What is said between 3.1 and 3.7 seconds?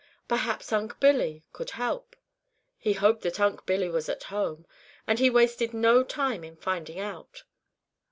that Unc'